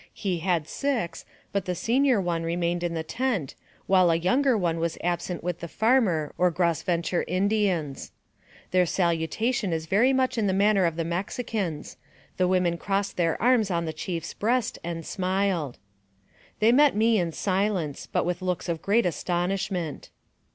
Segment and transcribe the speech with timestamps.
[0.15, 3.53] He had six, but the senior one remained in the tent,
[3.85, 8.11] while a younger one was absent with the Farmer or Grosventre Indians.
[8.71, 11.97] Their salutation is very much in the manner of the Mexicans;
[12.37, 15.77] the women crossed their arms on the chief's breast, and smiled.
[16.61, 20.09] They met me in silence, but with looks of great astonishment.